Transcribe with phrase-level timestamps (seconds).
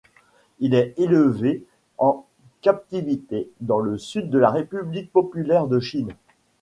[0.57, 1.63] Il est élevé
[1.99, 2.25] en
[2.61, 6.15] captivité dans le Sud de la République populaire de Chine.